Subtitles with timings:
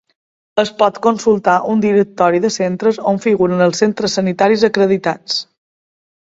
[0.61, 5.39] Es pot consultar un directori de centres on figuren els centres sanitaris acreditats.